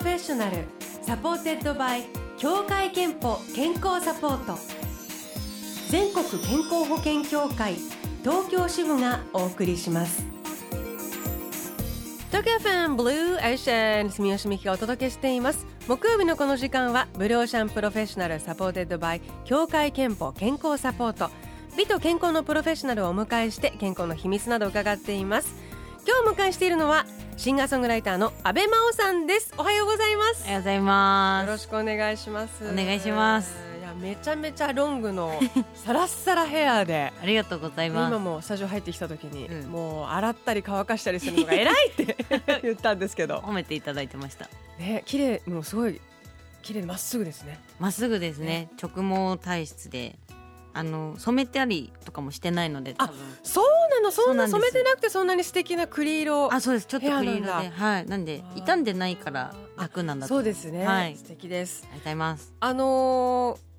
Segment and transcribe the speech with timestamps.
[0.00, 0.64] Professional
[1.02, 2.04] supported by
[2.38, 4.58] 協会けんぽ健康サポート。
[5.90, 7.74] 全国健康保険協会
[8.22, 10.24] 東京支部がお送りします。
[12.28, 15.66] 東京 FM Blue Ocean 住吉美紀がお届けしています。
[15.86, 21.28] 木曜日のこの時間は Blue Ocean Professional supported by 協会けんぽ健康サポート。
[21.76, 25.54] 美と健康のプロフェッショナルをお迎えして健康の秘密などを伺っています。
[26.06, 27.04] 今日お迎えしているのは
[27.40, 29.54] シンガーソングライターの安倍真央さんです。
[29.56, 30.42] おはようございます。
[30.42, 32.70] おはようございまよろしくお願いします。
[32.70, 33.56] お願いします。
[33.80, 35.40] いやめちゃめちゃロングの
[35.74, 37.14] サラッサラヘアで。
[37.22, 38.10] ありがとうございます。
[38.10, 39.70] 今もスタジオ入ってきた時に、うん。
[39.70, 42.14] もう洗ったり乾かしたりするのが偉いって
[42.62, 43.38] 言ったんですけど。
[43.38, 44.46] 褒めていただいてました。
[44.78, 45.98] ね綺麗もうすごい
[46.60, 47.58] 綺麗でまっすぐですね。
[47.78, 48.68] まっすぐですね。
[48.78, 50.18] 直毛体質で
[50.74, 53.16] あの染めたりとかもしてないので多分。
[53.42, 56.86] そうなのそんな染めてなくてそんなに素敵な栗色あそうです。
[56.86, 57.70] ちょっとクリームヘアなんで。
[57.70, 58.06] はい。
[58.06, 61.16] なんで傷んでないから楽なんだとそう思ですね、はい。
[61.16, 61.82] 素敵です。
[61.84, 62.54] ありがとうございます。
[62.60, 63.70] あのー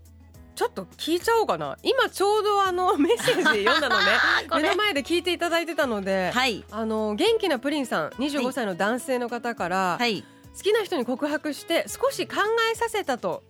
[0.53, 1.77] ちょっと聞いちゃおうかな。
[1.81, 4.05] 今ちょうどあの メッセージ読んだのね。
[4.51, 6.63] 目の前で聞いていただいてたので、はい。
[6.69, 10.23] あの元気なプリンさん25歳の男性の方から、はい。
[10.55, 12.35] 好きな人に告白して少し考
[12.71, 13.41] えさせたと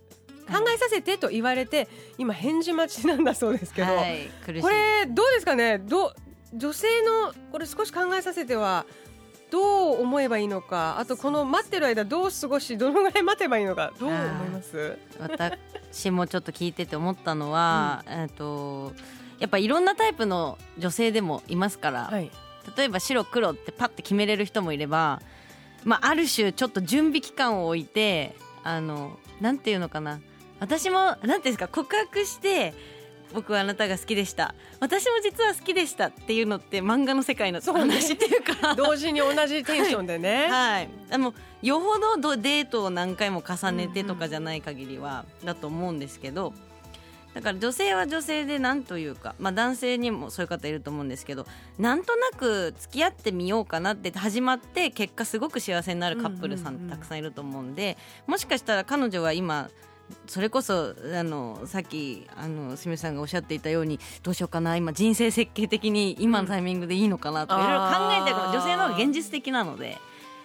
[0.47, 4.29] 考えさせてと言われて今返事待ちなんだそうですけど、はい。
[4.61, 5.79] これどうですかね？
[5.79, 6.13] どう
[6.53, 8.85] 女性のこれ少し考えさせては
[9.49, 14.97] どう思えばいいのかあとこの待ってる間どう過ごしどのぐらい待てばいいのかどう思います？
[15.19, 18.93] 私もちょっと聞いてて思ったのは、えっと
[19.39, 22.31] やっぱいろんなタイプの女性でもいますから、はい。
[22.77, 25.19] 例えば白黒ってパッて決めれる人もいれば、
[25.83, 30.19] まあ、ある種ちょっと準備期間を置いてあのなんていうのかな。
[30.59, 32.75] 私もなんていうんですか告白して
[33.33, 34.53] 僕はあなたが好きでした。
[34.79, 38.75] 私も実は好きでしたっていうのって漫画の世界の話っていうか。
[38.75, 46.53] 同時に同じテンションでね、はい、あのよほどどデートを何回も重ねてとかじゃない限りは、だと思うんですけど。
[47.33, 51.45] だから女性は女性でなんというか、まあ、男性にもそういう方いると思うんですけど
[51.79, 59.69] なんとなく付き合ってみようかなって始まって結果すごく幸せになるカップルさんたくさんいると思うんでもしかしたら彼女は今
[60.27, 69.97] それこそあのさっきあの清水さんがおっしゃっていたようにどうしようかな今人生設計的に今のタイミングでいいのかなとかいろいろ考えてる女性の方が現実的なので。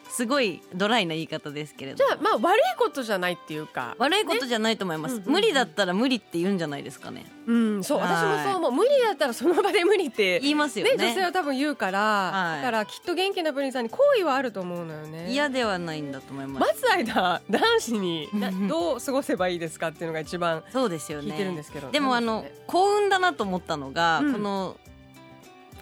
[0.08, 1.98] すごいドライな言い方ですけれど。
[1.98, 3.94] じゃあまあ悪いことじゃないっていうか。
[3.98, 5.24] 悪いことじゃないと思います、ね。
[5.26, 7.26] 無理だったら無理って言うんじゃないですかね。
[7.46, 7.98] うんそう。
[7.98, 8.08] はい。
[8.08, 8.72] 私もそう思う。
[8.72, 10.96] 無理だったらその場で無理って言いますよね。
[10.96, 12.62] ね女性は多分言うから、はい。
[12.62, 15.30] だからきっと元気なプリンさんに好意はあると思うのよね。
[15.30, 18.28] 嫌ではないんだと思います、待つ間男子に
[18.68, 21.32] どう過ごせばいいですかっていうのが一番そうですよね。
[21.32, 24.32] 聞いてるんですけど、でもあの幸運だなと思ったのが、うん。
[24.32, 24.76] この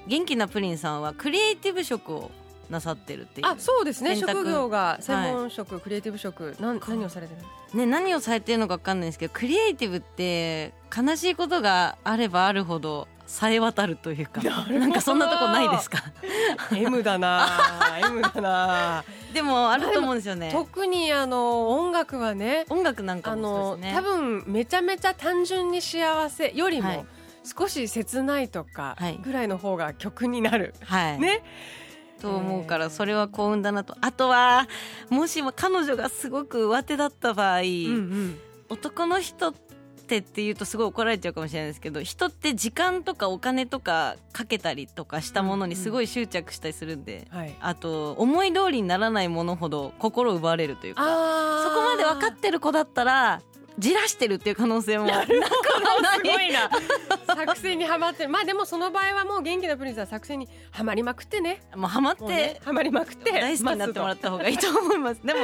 [0.06, 2.30] 元気なプリンさんはクリエイティブ職を
[2.70, 4.16] なさってるっていうあそうですね。
[4.16, 15.98] 職業が専門職、クリエイティブ職なん何をされてるね、何をされてるのか分かんないですけどクリエイティブって悲しいことがあればあるほどさえ渡るというかなんかそんなとこないですか？
[16.76, 17.48] M だな
[18.06, 20.50] M だなでもあると思うんですよね。
[20.52, 23.92] 特にあの音楽はね音楽なんかあもそのうですね。
[23.94, 26.96] 多分めちゃめちゃ単純に幸せよりはい。
[26.98, 27.06] も
[27.44, 29.18] 少し切ないとかはい。
[29.22, 31.18] ぐらいの方が曲になる、はい。
[31.18, 31.42] ね
[32.24, 33.96] と思うからそれは幸運だなと。
[34.00, 34.66] あとは
[35.10, 38.38] もしも彼女がすごく上手だった場合、うんうん。
[38.70, 39.54] 男の人っ
[40.06, 47.54] てって言うとすごい怒られちゃうかもしれないですけど人って時間とかお金とかかけたりとかしたものにすごい執着したりするんで、はい。
[47.60, 53.42] あと思い通りにならないものほど心奪われるというかあそこまで分かってる子だったら
[53.78, 55.06] じらしてるっていう可能性も。
[55.06, 56.70] なくはないすごいな。
[57.34, 58.28] 作戦にはまってる。
[58.28, 61.62] まあでもその場合はもう元気なプリンスは作戦にはまりまくってね。
[61.74, 65.20] もうハマっもうねてはまりまくって大好きになってもらった方がいいと思います。
[65.24, 65.40] でも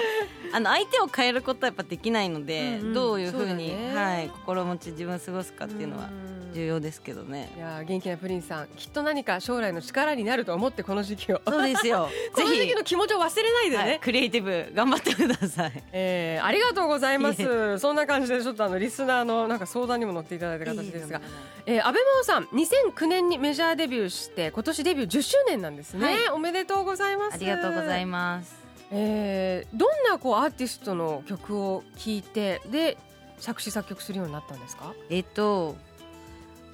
[0.53, 2.87] あの相手を変えることはやっぱできないので、うん。
[2.89, 3.95] うんどういうふうにね。
[3.95, 6.41] はい心持ち自分過ごすかっていうのはうん。
[6.53, 7.53] 重要ですけどね。
[7.57, 7.61] い。
[7.61, 11.41] やー元気なプリンさんきっと何か将来の力になると思ってこの時期を。
[11.47, 12.09] そうですよ。
[12.33, 15.83] こぜひの時期の気持ちを忘れないでね、はいクリエイティブ頑張ってください。
[15.93, 21.21] えーありがとうございまいすそんな感じでちょっとあのリスナーのなんか相談にも乗っていただいた形ですが、
[21.67, 26.29] えー、安倍真央さん2009年にメジャーデビューして今年デビュー10周年なんですね、はい。
[26.31, 27.35] おめでとうございます。
[27.35, 28.51] ありがとうございまます。
[28.51, 28.57] す、
[28.93, 32.97] えーどんなこうアーティストの曲を聴いてで
[33.39, 34.95] 作詞作曲するようになったんですか？
[35.09, 35.77] えっと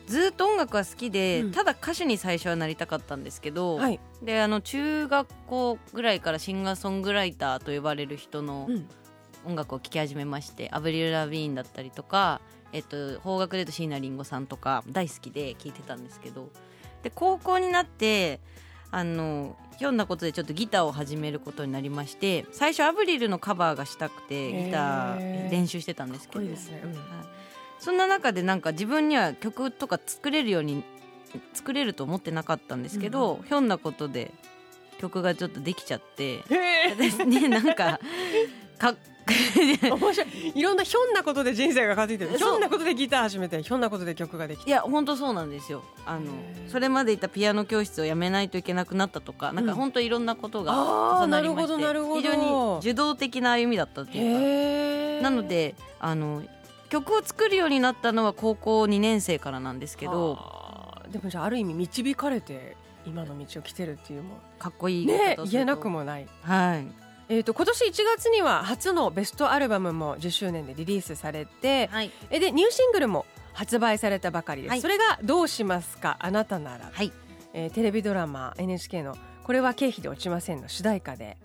[0.06, 1.52] ずっと音楽は好きで、うん。
[1.52, 8.88] ただ歌手に最初はなりたかったんですけど、はい、であの中学校ぐらいからシンガーソングライターと呼ばれる人のうん
[9.46, 12.40] 音楽を聴き始めまして、アブリル・ラビーンだったりとか、
[12.72, 16.48] えっと、邦楽でと椎名林檎さんとか大好きで聴いてたんですけど
[17.02, 18.40] で高校になって
[18.90, 26.44] あのひょんなことでちょっとギターを始めることになりまして最初アブリルのカバーがしたくてギタへーー練習してたんですけど。
[27.78, 30.82] そんな中でなんか自分には曲とか作れるように
[31.52, 34.32] 作れると思ってなかったんですけど、ひょんなことで
[34.98, 36.42] 曲がちょっとできちゃって。
[36.50, 37.48] へ ですね。
[37.48, 38.00] なんか
[38.78, 38.94] か
[39.28, 40.52] え 面白い。
[40.54, 44.70] いろんなひょんなことで人生が変わっていってるひょんなことでギター始めてひょんなことで曲ができて。
[44.70, 45.82] いや本当そうなんですよ。
[46.06, 46.26] あの
[46.68, 50.72] それまでいたピアノ教室を辞めないといけなくなったとか、なんか本当いろんなことが
[51.20, 55.28] 重なりまして非常に受動的な歩みだったっていうか。
[55.28, 56.42] なのであの
[56.88, 60.38] 曲を作るようになったのは高校2年生からなんですけど。
[61.10, 62.76] でもじゃあある意味導かれて
[63.06, 66.26] 今の道を来てるっていうもかっこいいね言えなくもない。
[66.42, 72.10] はいえー、と今年1月には初のベストアルバムも10周年でリリースされてはい。
[72.30, 74.80] えでニューシングルも発売されたばかりです、はい。
[74.80, 76.16] それが「どうしますか？
[76.20, 77.12] あなたなら」はい。
[77.52, 81.36] えーテレビドラマ NHK の「これは経費で落ちません」の主題歌で、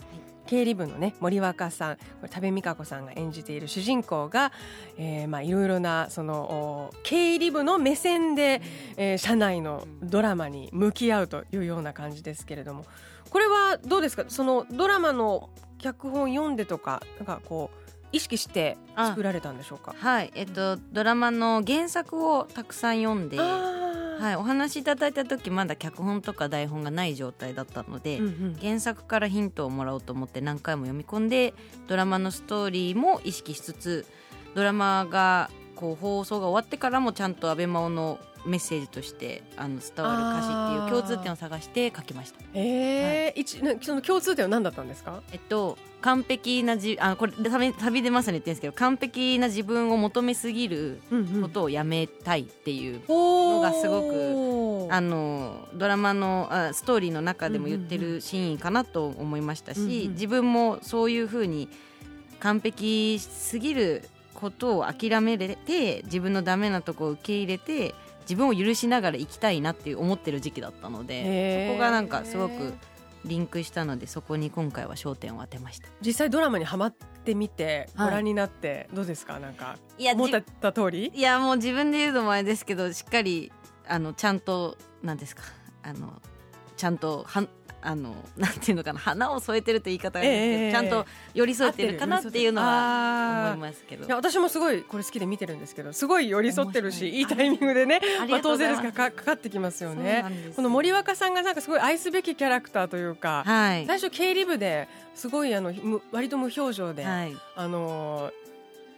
[0.45, 4.51] 経理部のね森若さんこれ多部未華子さんが演じている主人公が、
[4.97, 8.61] えーまあ、いろいろなそのお経理部の目線で、
[8.97, 12.85] えー社内のドラマに向き合うというような感じですけれども。
[13.29, 14.25] これはどうですか？
[14.27, 15.49] そのドラマの
[15.81, 19.95] 脚本読んでとかなんかこう意識して作られたんでしょうか？
[19.97, 20.31] はい。
[20.35, 28.57] えっとドラマの原作をたくさん読んで、はい、お話しいただいた時まだ脚本とか台本がない状態だったので、うんうん。
[28.61, 31.53] 原作からヒントをもらおうと思って何回も読み込んで
[31.87, 34.05] ドラマのストーリーも意識しつつ
[34.55, 42.39] ドラマがこう放送が終わってからもちゃんとアベマオのメッセージとしてあの伝わる歌詞っていう共通点を探して書きました。
[42.53, 43.39] えー。
[43.39, 45.21] 一なその共通点は何だったんですか？
[45.31, 50.99] えっと完璧なじあこれ旅旅でまさに言ってるんですけど完璧な自分を求めすぎる
[51.41, 61.69] ことをやめたいっていうのがすごくあのドラマのあストーリーの中でも言ってるシーンかなと思いましたし、うんうん自分もそういうふうに
[62.39, 64.03] 完璧すぎる
[64.33, 72.73] ことを諦めれて自分のダメなとこを受け入れて自分を許しながら生きたいなっていう思ってる時期だったので、そこがなんかすごく
[73.25, 75.87] リンクしたのでそこに今回は焦点を当てました。
[76.01, 78.07] 実際ドラマにハマってみてはい。
[78.07, 79.39] ご覧になってどうですか？
[79.39, 81.11] なんかいや思ってた通り？
[81.13, 83.51] いやもう自分で言うのもあれですけどしっかり
[83.87, 85.43] あのちゃんとなんですか？
[85.83, 86.21] あの
[86.77, 87.47] ちゃんとは
[87.81, 94.05] あのなんていうのかな花を添えてるって言い方がええちゃんと寄り添えてるかなっていうのは思いますけど。
[94.05, 97.19] いや私もすごいこれ好きで見てるんですけどすごい寄り添ってるしい。
[97.19, 100.25] いいタイミングでねまあ当然ですがかかかってきますよね。
[100.55, 103.85] この森若さんがなんかすごい愛すべきキャラクターというかはい。
[103.85, 107.35] 最初経理部ですごいあのむ割と無表情で、はい。
[107.55, 108.50] あのー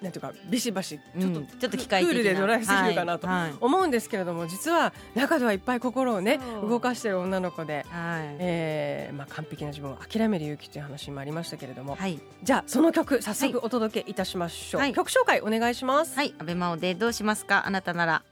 [0.03, 2.13] なんていうかビシバシちょっと、うんちょっと機械的な。
[2.13, 3.25] クールでドライすぎるかなと。
[3.25, 3.41] はい。
[3.43, 3.53] はい。
[3.61, 8.35] 思うんですけれども実は中ではいっぱい心をね動かしている女の子で、はい。
[8.39, 12.19] えーまあ、完璧な自分を諦める勇気という話もありましたけれども、はい。
[12.43, 14.93] じゃあその曲早速お届けいたしましょう、はい。
[14.93, 16.35] 曲紹介お願いします、はい。
[16.37, 17.65] アベマオでどうしますか？
[17.65, 18.23] あなたなら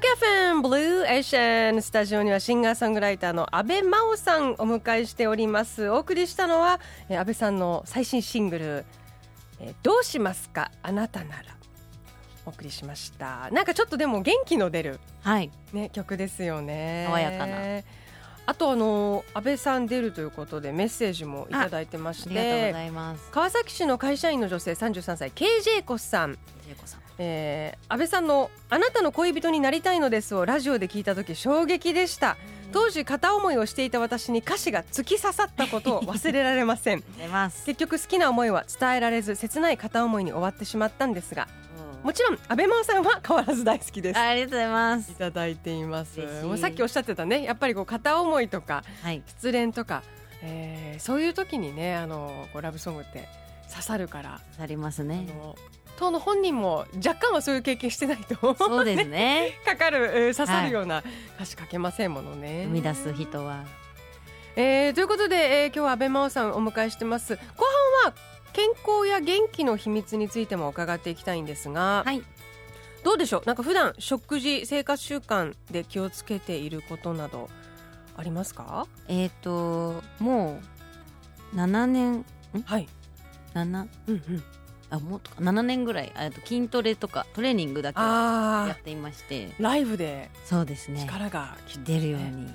[0.00, 5.90] 東京フェンブルーエーシャンスタジオにはシンガーソングライターの阿部真央さんお迎えしております。
[5.90, 6.80] お送りしたのは
[7.10, 8.84] えー阿部さんの最新シングル
[9.60, 10.70] 「えーどうしますか？
[10.82, 11.42] あなたなら」
[12.46, 13.50] お送りしました。
[13.52, 15.50] なんかちょっとでも元気の出る、はい。
[15.74, 17.04] ね、曲ですよね。
[17.06, 17.56] 爽やかな
[18.50, 23.30] あとあの安倍さん出るということでメッセージもいただいてましありがとうごてざいます。
[23.30, 26.36] 川崎市の会社員の女性33歳 KJ コさん。
[27.18, 32.36] えー安倍さんの「あなたの恋人になりたいのです」をラジオで聞いた時衝撃でした。
[32.72, 37.04] 当時片思いをしていた私に歌詞が突き刺さったことを 忘れられません。
[37.18, 37.64] 出ます。
[37.66, 41.46] 結局好きな思いは伝えられず切ない片思いに終わってしまったんですが
[42.02, 44.18] もちろん安倍真央さんは変わらず大好きです。
[44.18, 45.12] あありがとうございます。
[45.12, 46.20] いただいています。
[46.44, 49.22] もうさっきおっしゃってたねやっぱりこう片思いとかはい。
[49.26, 50.02] 失恋とか、
[50.42, 53.28] えーそういう時にねあのこうラブソングって
[53.70, 54.40] 刺さるから。
[54.58, 55.56] ありますあねの
[55.98, 59.58] 当の本人も若干はそういう経験してないとそうですね。
[59.66, 61.02] かかる、えー刺さるような
[61.36, 62.64] 歌詞書けませんものね。
[62.64, 63.64] 生み出す人は。
[64.56, 67.34] えーということで、えー今日は安倍真央さんをお迎えしてます。
[67.36, 67.69] 後半は
[68.52, 72.22] 健康や元気の秘密についても伺っていきたいんですが、はい。
[73.04, 73.42] どうでしょう？
[73.46, 77.48] なんか普段食事生活習慣で気をつけていることなど
[78.16, 78.86] ありますか？
[79.08, 80.60] えっ、とも
[81.54, 82.12] う7年？
[82.18, 82.24] ん？
[82.66, 82.88] はい、
[83.54, 84.44] 7うんうん、
[84.90, 85.36] あもっとか。
[85.40, 86.12] 7年ぐらい。
[86.14, 89.48] あと筋トレとかトレーニングだけやあっていまして。
[89.48, 91.00] ーライブでそうですね。
[91.00, 92.46] 力が出るように。
[92.46, 92.54] なん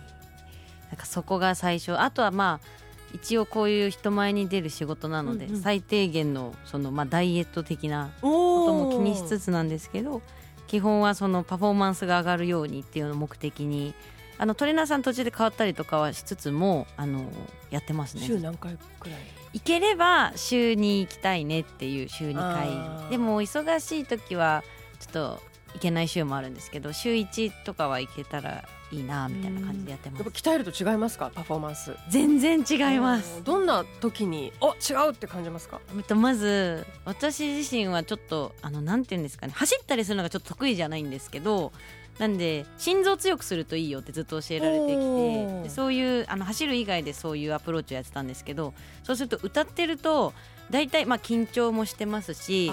[0.98, 1.98] かそこが最初。
[2.00, 2.85] あとはまあ
[3.16, 5.62] 一応こういう人前に出る仕事なので、うんうん。
[5.62, 10.22] 最低限のその、まあ、ダイエット的なことも気にしつつつなんですけど
[10.68, 13.94] 基本はそのパフォーマンスが上がるようにっていうのを目的に
[14.38, 17.26] あのトレーナーさん途中で変わったりとかはしつつもあの
[17.70, 18.24] やってますね。
[18.26, 19.20] 週何回くらい？
[19.54, 23.10] 行ければ週に行きたいねっていう週2あ回ー。
[23.12, 24.64] でも忙しい時は
[25.00, 25.42] ちょっと
[25.76, 30.20] 行けない週もあるんですけど週1とかは行けたらいいなみたいな感じでやってます。
[30.24, 31.32] やっぱ鍛えると違いますか？
[31.34, 31.96] パフォーマンス。
[32.10, 33.44] 全然違います。
[33.44, 35.82] どんな時にあ違うって感じますか？
[35.96, 39.54] えっとまず私自身はちょっとあのなんて言うんですかね。
[39.56, 41.72] 走ったりするのがちょっと得意じゃないんですけど
[42.20, 50.32] なんで心臓強くするといいよってずっと教えられてきてでそういうあの走る以外でそういうアプローチをやってたんですけどそうすると歌ってると
[50.72, 52.70] 大体まあ緊張もしてますし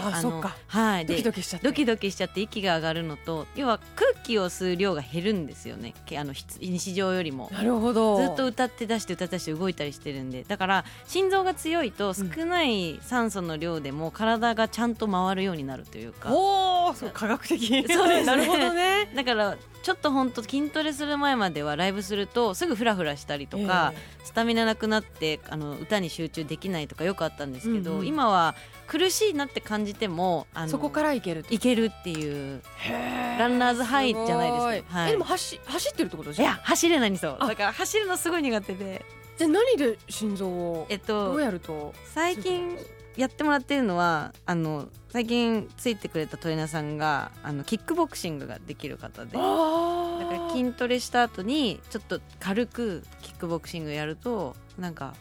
[0.66, 1.06] はい。
[1.06, 1.66] でドキドキしちゃって。
[1.66, 5.94] ドキドキしちゃって息が上がるのと要は空気を吸う量が減るんですよね。
[6.06, 7.50] けあの日常よりも。
[7.52, 8.16] なるほど。
[8.16, 10.44] ずっと歌って出して歌って出して動いたりしてるんで。
[10.44, 17.68] だから心臓が強いと少ない酸素の量でも体がちゃんと回るようになるというか、おおそう科学的。
[17.92, 18.25] そうですね。
[18.25, 19.11] なるほどね。
[19.14, 28.55] だからちょっと本当筋トレする前まではライブするとすぐフラフラしたりとか、スタミナなくなってあの歌に集中できないとかよくあったんですけど、うんうん今は
[28.87, 32.62] 苦しいなって感じてもそこからいけるいけるっていう。
[32.77, 35.09] へランナーズハイじゃないですかはい。
[35.09, 36.47] えでも走走ってるってことじゃん？
[36.47, 37.37] いや走れないんですよ。
[37.41, 37.47] あ。
[37.47, 39.05] だから走るのすごい苦手で。
[39.39, 42.77] じゃあ何で心臓をえっどうとやると最近
[43.17, 49.33] やってもらってるのはあの最近ついてくれたトレーナーさんがあのキックボクシングができる方で。
[49.33, 55.15] だから筋トレした後にちょっと軽くキックボクシングやるとなんか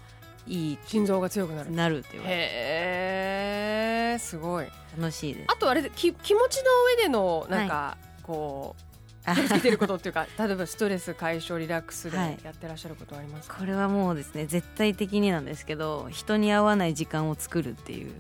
[0.48, 1.72] いい心臓が強くなる。
[1.72, 2.42] なるって言われて。
[2.42, 4.68] へえすごい。
[4.98, 5.46] 楽しいです。
[5.52, 6.64] あとあれでき気持ちの
[6.98, 8.84] 上でのなんか、こう
[9.30, 12.40] あ気をつけてることっていうか 例えばストレス解消リラックスではい。
[12.44, 18.12] やってらっしゃることはありますか、これはもうですね絶対的になんですけど人に合わない時間を作るっていう。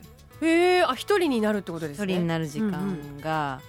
[0.41, 2.05] へえあ一人になるってことですね？
[2.05, 3.61] 一人になる時間が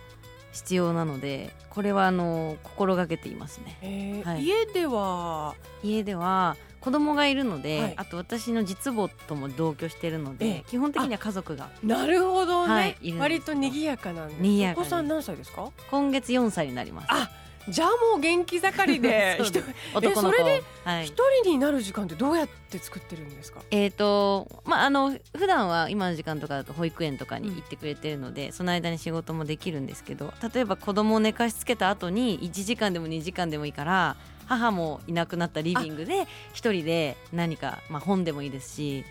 [0.52, 4.22] 必要なのでこれはあの心がけていますね。
[4.24, 4.44] はい。
[4.44, 5.54] 家では？
[5.82, 7.94] 家では子供がいるので、はい。
[7.96, 10.64] あと私の実母とも同居してるので、ええ。
[10.68, 11.70] 基本的には家族が。
[11.82, 15.70] なるほどね、はいいるん割と賑やかなんで賑やかにお子さん何歳ですか？
[15.90, 17.06] 今月4歳になります。
[17.10, 17.30] あ
[17.68, 20.36] じゃあもう元気盛りで そう一人男の子。
[20.36, 21.06] それではい。
[21.06, 23.60] 一人になる時間ってどうやって作ってるんですか？
[23.70, 34.16] えーとまあ、あの普段は今の時間とかだと保育園とかに行ってくれてるので、その間に仕事もできるんですけど例えば子供を寝かしつけた後に1時間でも2時間でもいいから
[34.56, 39.04] 母もいなくなったリビングで一人で何か、まあ、本でもいいですし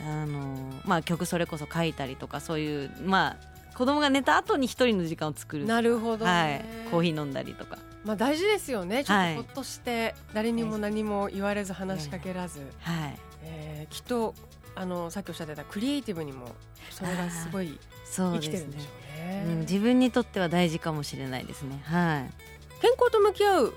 [0.00, 5.64] あの、まあ、曲それこそ書いたりとかそういう、まあ、子供が寝た後に一人の時間を作る。
[5.64, 7.78] なるほどね、はい、コーヒー飲んだりとか。
[8.04, 9.04] まあ大事ですよね。
[9.04, 13.18] ちょっはいとほっとして誰にも何も言われず話しかけらず、はい。
[13.44, 14.34] えーきっと
[14.74, 16.48] あのさっきおっしゃってたクリエイティブにも
[16.90, 18.86] それがすごい生きてるんでしょ
[19.16, 19.44] うね。
[19.46, 21.80] うん、自分にとっては大事かもしれないですね。
[21.84, 22.30] はい。
[22.80, 23.72] 健康と向き合うう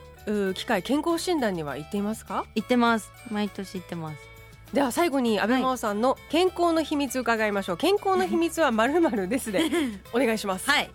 [0.55, 2.45] 機会健康診断には行っていますか？
[2.55, 3.11] 行ってます。
[3.31, 4.17] 毎年行ってます。
[4.73, 7.77] では最後に安倍真央さんの健康の秘密伺いましょう。
[7.77, 9.63] 健康の秘密はまるまるですで
[10.13, 10.69] お願いします。
[10.69, 10.89] はい、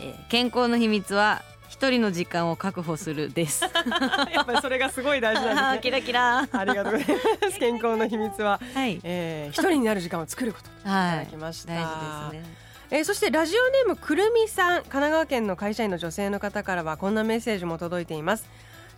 [0.00, 3.62] えー健康の秘密は一人の時間を確保するです。
[4.32, 6.48] やっぱりそれがすごい大事なんです キねラキラ。
[6.50, 7.06] ありがとうござい
[7.42, 7.58] ます。
[7.58, 8.98] 健康の秘密は、はい。
[9.04, 10.68] えー、一人になる時間を作ること。
[10.68, 10.70] い。
[10.84, 12.54] たはいだきました、大事ですね。
[12.90, 14.76] えーそしてラジオネームくるみさん。
[14.76, 18.48] 神奈川県の会社員の女性の方からはこんなメッセージも届いています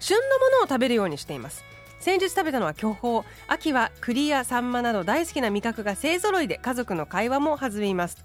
[0.00, 1.64] 旬のものを食べるようにしています。
[2.00, 3.22] 先日食べたのは巨峰。
[3.46, 8.24] 秋は栗やサンマなど大好きな味覚が勢ぞろいで家族の会話も弾みます、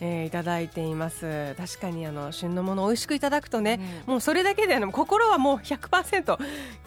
[0.00, 1.54] えーいただいています。
[1.58, 6.38] 確かにあの旬のものを美味しくいただくとね、もうそれだけであの心はもう100%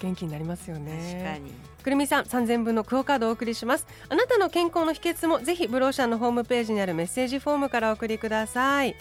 [0.01, 1.21] 元気になりますよね。
[1.23, 1.53] 確かに。
[1.83, 3.85] くるみさん3000分のクオカードをお送りします。
[4.09, 8.95] あなたの健康の秘訣もぜひブローシャンのホームページにあるメッセージフォームからお送りください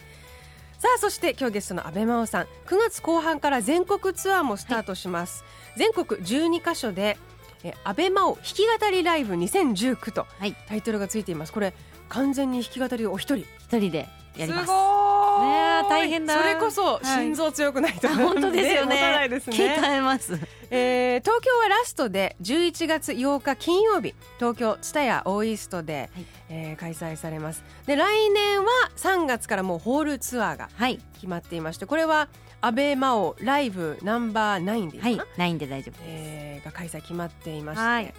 [0.82, 2.42] さあそして今日ゲストの阿部真央さん。
[2.42, 5.44] 9月後半から全国ツアーもスタートします、
[5.76, 7.18] 全国12カ所で
[7.62, 10.56] え阿部真央弾き語りライブ2019とはい。
[10.66, 11.52] タイトルがついています。
[11.52, 11.72] これ
[12.08, 13.46] 完全に弾き語りをお一人。
[13.60, 14.64] 一人でやります。
[14.64, 15.46] すごーい。
[15.46, 17.04] ねえ大変だそれこそはい。
[17.04, 18.96] 心臓強くないと、あ本当ですよね。
[18.96, 19.56] 持たないですね。
[19.80, 20.36] 鍛えます
[20.74, 26.26] えー東京はラストで11月8日金曜日東京蔦屋オーイーストで、はい。
[26.48, 27.62] えー開催されます。
[27.86, 30.98] で来年は3月からもうホールツアーがはい。
[31.14, 32.28] 決まっていましてこれは
[32.62, 35.38] 安倍真央ライブナンバー9でいいかな、はい。
[35.38, 38.14] ないんで大丈夫です、えーが開催決まっていまして、はい。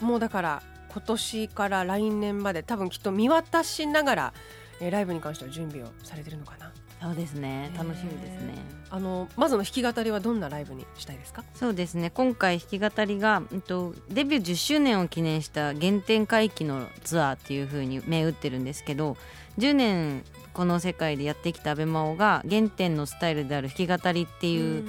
[0.00, 4.34] もうだから今年から来年まで多分きっと見渡しながら、
[4.80, 6.72] えーライブに関しては準備をされてるのかな？
[7.00, 7.70] そうですね。
[7.76, 8.54] 楽しみですね。
[8.90, 11.44] あのまずの弾き語りはどんなライブにしたいですか？
[11.54, 12.10] そうですね。
[12.10, 19.16] 今回弾き語りが、えっと、デビュー10周年を記念した原点回帰のツアーっていう風に銘打ってるんですけど
[19.58, 24.84] 10年この世界でやってきたアベマオが原点のスタイルである弾き語りっていう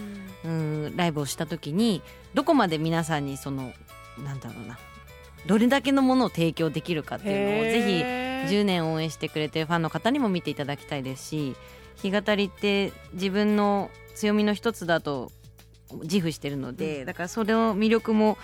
[0.46, 2.02] うんライブをした時に
[2.34, 3.72] どこまで皆さんにその
[4.24, 4.80] なんだろうな
[5.46, 7.82] どれだけのものを提供できるかっていうのをぜ
[8.24, 11.56] ひ10年応援してくれてるファンの方にも見ていただきたいですし
[12.02, 15.32] 弾き語りって自分の強みの一つだと
[16.04, 18.38] 自負してるので、だからそれの魅力も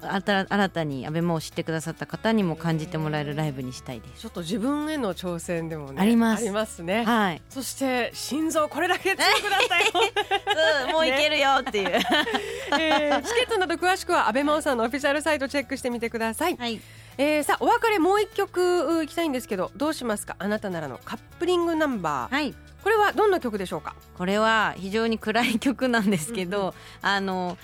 [0.00, 4.22] 新たにアベマを知ってくださった方にも感じてもらえるライブにしたいです。
[4.22, 6.42] ちょっと自分への挑戦でもねあります。
[6.42, 7.42] ありますね、はい。
[7.48, 9.26] そして心臓これだけ強くな
[9.58, 9.90] ったよ、
[10.86, 16.80] うんもういけるよっていう、えーチケットなど詳しくはアベマオさんのオフィシャルサイトチェックしてみてください、はい、
[17.18, 20.36] えーさあお別れもう一曲ういきたいんですけどどうしますか？
[20.38, 22.34] あなたならのカップリングナンバー。
[22.34, 23.94] はい、これはどんな曲でしょうか？
[24.16, 27.58] これは非常に暗い曲なんですけど、あの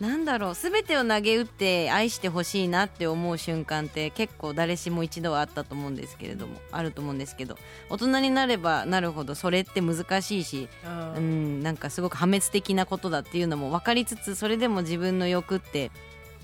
[0.00, 7.58] なんだろう全てを投げ打って愛してほしいなって思う瞬間って結構誰しも一度はあったと思うんですけれどもあると思うんですけど
[7.90, 10.70] 大人になればなるほどそれって難しいし
[11.16, 15.90] うんなんかすごく破滅的なことだっていうのも分かりつつそれでも自分の欲って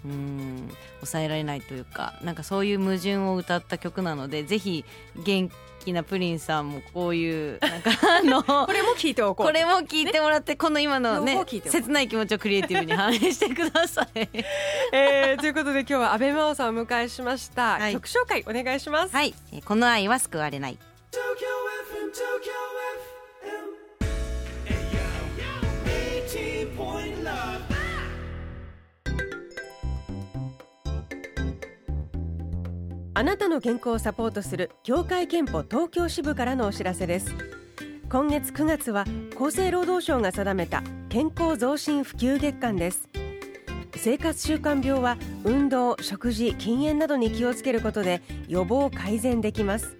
[0.09, 0.71] うん。
[1.01, 4.85] 抑えられないというかなんかそういう矛盾を歌った曲なのでぜひ
[5.25, 5.51] 元
[5.85, 9.47] 気なプリンさんもこういうなんか あのこれも聞いておこう。
[9.47, 14.09] これも聞いてもらって、この今のね切ない気持ちをクリエイティブに反映してください。
[14.93, 17.93] えーということで今日は阿部真央さんをお迎えしました、はい。
[17.93, 19.35] 曲紹介お願いします、はい。
[19.53, 20.79] えーこの愛は救われない
[33.19, 37.35] あなたの健康をサポートする協会憲法東京支部からのお知らせです。
[38.11, 43.09] 今月9月は厚生労働省が定めた健康増進普及月間です。
[43.95, 49.97] 生活習慣病は運動食事禁煙などに気をつけることで予防改善できます。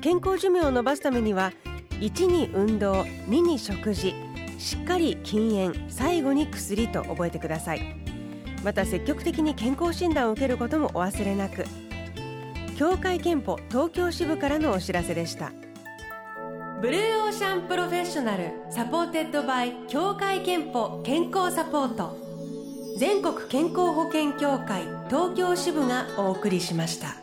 [0.00, 1.52] 健康寿命を延ばすためには
[2.00, 4.16] 1に運動2に食事
[4.58, 7.82] しっかり禁煙最後に薬と覚えてください。
[8.64, 11.64] また積極的に健康診断を受けることもお忘れなく。
[12.82, 15.52] 協会けんぽ東京支部からのお知らせでした。
[16.80, 22.16] Blue Ocean Professional supported by 協会けんぽ健康サポート。
[22.98, 27.21] 全国健康保険協会東京支部がお送りしました。